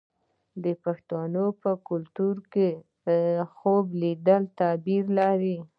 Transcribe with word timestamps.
د 0.63 0.65
پښتنو 0.83 1.45
په 1.61 1.71
کلتور 1.89 2.35
کې 2.53 2.69
خوب 3.55 3.85
لیدل 4.01 4.43
تعبیر 4.59 5.05
لري. 5.19 5.57